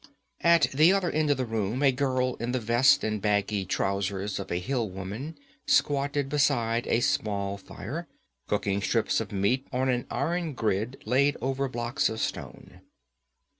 At 0.41 0.63
the 0.73 0.91
other 0.93 1.11
end 1.11 1.29
of 1.29 1.37
the 1.37 1.45
room 1.45 1.83
a 1.83 1.91
girl 1.91 2.33
in 2.39 2.53
the 2.53 2.59
vest 2.59 3.03
and 3.03 3.21
baggy 3.21 3.65
trousers 3.65 4.39
of 4.39 4.49
a 4.51 4.57
hill 4.59 4.89
woman 4.89 5.37
squatted 5.67 6.27
beside 6.27 6.87
a 6.87 7.01
small 7.01 7.55
fire, 7.55 8.07
cooking 8.47 8.81
strips 8.81 9.21
of 9.21 9.31
meat 9.31 9.67
on 9.71 9.89
an 9.89 10.07
iron 10.09 10.53
grid 10.53 11.03
laid 11.05 11.37
over 11.39 11.69
blocks 11.69 12.09
of 12.09 12.19
stone. 12.19 12.81